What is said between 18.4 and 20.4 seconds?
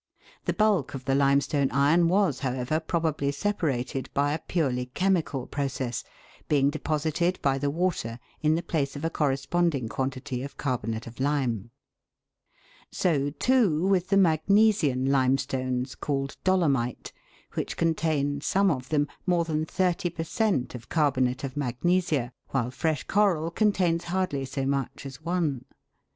some of them, more than thirty per